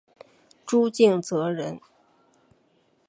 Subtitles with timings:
[0.65, 1.79] 朱敬则人。